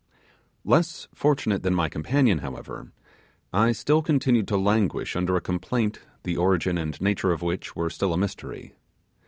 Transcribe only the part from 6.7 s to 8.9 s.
and nature of which were still a mystery.